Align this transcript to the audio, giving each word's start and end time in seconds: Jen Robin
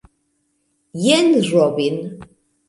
Jen 1.03 1.29
Robin 1.53 1.95